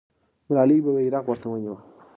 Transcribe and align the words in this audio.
ملالۍ 0.49 0.77
به 0.83 0.91
بیرغ 0.95 1.25
ورته 1.27 1.47
نیوه. 1.61 1.77